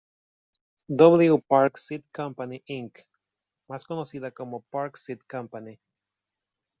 [0.89, 1.37] W.
[1.47, 3.01] Park Seed Company, Inc.,
[3.67, 5.79] más conocida como Park Seed Company.